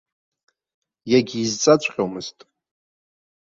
Иагьизҵаҵәҟьомызт. 1.11 2.37